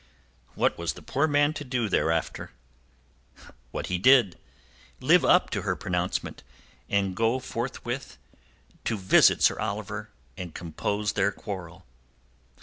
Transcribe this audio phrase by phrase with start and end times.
[0.55, 2.49] What was the poor man to do thereafter?
[3.69, 4.35] What he did.
[4.99, 6.41] Live up to her pronouncement,
[6.89, 8.17] and go forthwith
[8.85, 11.85] to visit Sir Oliver and compose their quarrel.